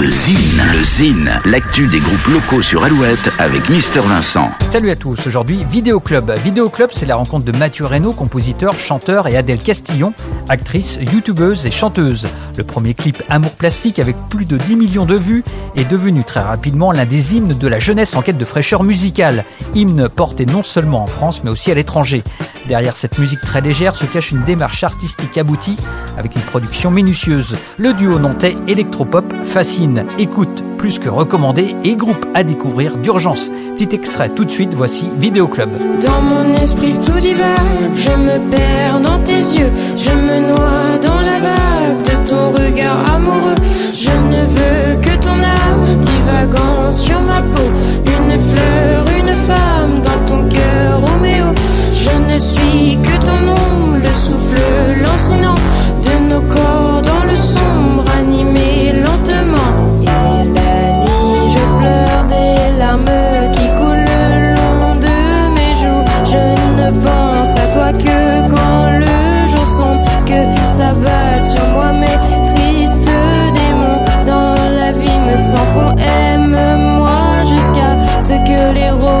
Le 0.00 0.10
Zine, 0.10 0.62
le 0.72 0.82
Zine, 0.82 1.30
l'actu 1.44 1.86
des 1.86 2.00
groupes 2.00 2.26
locaux 2.28 2.62
sur 2.62 2.84
Alouette 2.84 3.30
avec 3.38 3.68
Mister 3.68 4.00
Vincent. 4.00 4.50
Salut 4.70 4.90
à 4.90 4.96
tous, 4.96 5.26
aujourd'hui 5.26 5.66
Vidéo 5.70 6.00
Club. 6.00 6.32
Vidéo 6.42 6.70
Club, 6.70 6.88
c'est 6.90 7.04
la 7.04 7.16
rencontre 7.16 7.44
de 7.44 7.52
Mathieu 7.52 7.84
Reynaud, 7.84 8.14
compositeur, 8.14 8.72
chanteur, 8.72 9.28
et 9.28 9.36
Adèle 9.36 9.58
Castillon, 9.58 10.14
actrice, 10.48 10.98
youtubeuse 11.12 11.66
et 11.66 11.70
chanteuse. 11.70 12.28
Le 12.56 12.64
premier 12.64 12.94
clip 12.94 13.22
Amour 13.28 13.50
plastique 13.50 13.98
avec 13.98 14.16
plus 14.30 14.46
de 14.46 14.56
10 14.56 14.76
millions 14.76 15.04
de 15.04 15.16
vues 15.16 15.44
est 15.76 15.84
devenu 15.84 16.24
très 16.24 16.40
rapidement 16.40 16.92
l'un 16.92 17.04
des 17.04 17.36
hymnes 17.36 17.52
de 17.52 17.68
la 17.68 17.78
jeunesse 17.78 18.16
en 18.16 18.22
quête 18.22 18.38
de 18.38 18.44
fraîcheur 18.46 18.84
musicale. 18.84 19.44
Hymne 19.74 20.08
porté 20.08 20.46
non 20.46 20.62
seulement 20.62 21.02
en 21.02 21.08
France 21.08 21.44
mais 21.44 21.50
aussi 21.50 21.70
à 21.70 21.74
l'étranger. 21.74 22.24
Derrière 22.66 22.96
cette 22.96 23.18
musique 23.18 23.40
très 23.42 23.60
légère 23.60 23.96
se 23.96 24.06
cache 24.06 24.32
une 24.32 24.44
démarche 24.44 24.82
artistique 24.82 25.36
aboutie 25.36 25.76
avec 26.16 26.36
une 26.36 26.42
production 26.42 26.90
minutieuse. 26.90 27.56
Le 27.76 27.92
duo 27.92 28.18
nantais 28.18 28.56
électropop 28.66 29.29
fascine, 29.50 30.04
écoute 30.16 30.62
plus 30.78 31.00
que 31.00 31.08
recommandé 31.08 31.74
et 31.82 31.96
groupe 31.96 32.24
à 32.34 32.44
découvrir 32.44 32.96
d'urgence. 32.96 33.50
Petit 33.76 33.94
extrait 33.96 34.28
tout 34.28 34.44
de 34.44 34.50
suite, 34.50 34.74
voici 34.74 35.08
Vidéo 35.18 35.48
Club. 35.48 35.70
Dans 36.00 36.22
mon 36.22 36.54
esprit 36.54 36.94
tout 36.94 37.18
divers, 37.18 37.64
je 37.96 38.10
me 38.12 38.38
perds 38.50 39.00
dans 39.02 39.18
tes 39.24 39.40
yeux, 39.58 39.72
je 39.96 40.12
me 40.12 40.48
noie 40.48 40.98
dans 41.02 41.20
la 41.20 41.38
vague 41.46 42.02
de 42.04 42.30
ton 42.30 42.50
regard 42.52 43.14
amoureux. 43.14 43.56
Je 43.94 44.10
ne 44.10 44.42
veux 44.54 45.00
que 45.02 45.16
ton 45.20 45.30
âme 45.32 46.00
divagant 46.00 46.92
sur 46.92 47.20
ma 47.20 47.42
peau, 47.42 47.68
une 48.06 48.38
fleur, 48.38 49.04
une 49.18 49.34
femme 49.34 50.00
dans 50.04 50.24
ton 50.26 50.48
cœur, 50.48 51.00
Roméo. 51.00 51.46
Je 51.92 52.32
ne 52.32 52.38
suis 52.38 52.98
que 53.02 53.09
que 67.92 68.48
quand 68.48 68.98
le 68.98 69.50
jour 69.50 69.66
sombre, 69.66 70.00
que 70.24 70.44
ça 70.68 70.92
batte 70.92 71.44
sur 71.44 71.66
moi 71.70 71.92
mes 71.92 72.16
tristes 72.48 73.04
démons. 73.04 74.02
Dans 74.26 74.54
l'abîme 74.76 75.36
sans 75.36 75.66
fond, 75.72 75.94
aime-moi 75.96 77.44
jusqu'à 77.48 77.98
ce 78.20 78.34
que 78.48 78.74
les 78.74 78.90
roses 78.90 79.19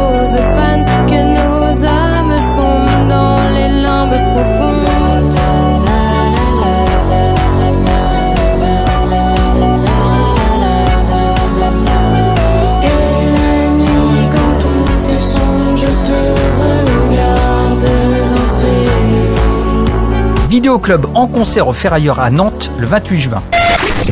Vidéo 20.50 20.80
Club 20.80 21.06
en 21.14 21.28
concert 21.28 21.68
au 21.68 21.72
Ferrailleur 21.72 22.18
à 22.18 22.28
Nantes 22.28 22.72
le 22.76 22.84
28 22.84 23.20
juin. 23.20 23.42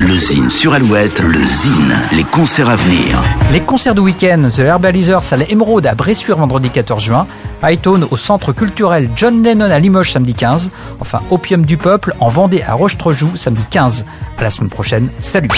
Le 0.00 0.17
Zine 0.17 0.48
sur 0.50 0.72
Alouette, 0.72 1.19
le 1.19 1.44
Zine, 1.44 1.97
les 2.12 2.22
concerts 2.22 2.69
à 2.69 2.77
venir. 2.77 3.20
Les 3.50 3.58
concerts 3.58 3.97
du 3.97 4.03
week-end, 4.03 4.47
The 4.48 4.61
Herbalizers 4.61 5.33
à 5.33 5.36
l'Emeraude 5.36 5.89
à 5.89 5.97
Bressuire 5.97 6.36
vendredi 6.36 6.70
14 6.70 7.03
juin, 7.03 7.27
Hightone 7.64 8.06
au 8.09 8.16
centre 8.16 8.53
culturel 8.53 9.11
John 9.16 9.42
Lennon 9.42 9.69
à 9.69 9.81
Limoges 9.81 10.12
samedi 10.12 10.34
15, 10.34 10.70
enfin 11.00 11.22
Opium 11.31 11.66
du 11.66 11.77
Peuple 11.77 12.14
en 12.20 12.28
Vendée 12.28 12.62
à 12.62 12.75
Roche-Trojoux 12.75 13.33
samedi 13.34 13.64
15. 13.69 14.05
À 14.39 14.42
la 14.44 14.50
semaine 14.50 14.70
prochaine, 14.70 15.09
salut 15.19 15.48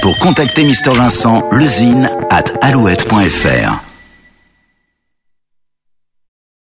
Pour 0.00 0.18
contacter 0.20 0.64
Mister 0.64 0.92
Vincent, 0.92 1.42
le 1.52 1.68
Zine 1.68 2.10
at 2.30 2.44
alouette.fr. 2.62 3.83